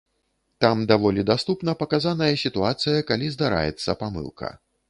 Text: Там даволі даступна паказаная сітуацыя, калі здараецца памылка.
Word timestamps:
Там 0.63 0.79
даволі 0.91 1.25
даступна 1.31 1.75
паказаная 1.83 2.31
сітуацыя, 2.47 3.07
калі 3.13 3.33
здараецца 3.37 3.99
памылка. 4.05 4.53